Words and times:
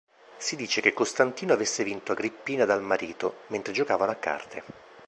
Si 0.39 0.55
dice 0.55 0.81
che 0.81 0.93
Costantino 0.93 1.53
avesse 1.53 1.83
vinto 1.83 2.13
Agrippina 2.13 2.65
dal 2.65 2.81
marito, 2.81 3.41
mentre 3.49 3.71
giocavano 3.71 4.09
a 4.11 4.15
carte. 4.15 4.63